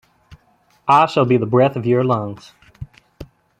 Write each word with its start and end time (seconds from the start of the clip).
I 0.87 1.05
shall 1.05 1.25
be 1.25 1.37
the 1.37 1.45
breath 1.45 1.75
of 1.75 1.85
your 1.85 2.03
lungs. 2.03 2.53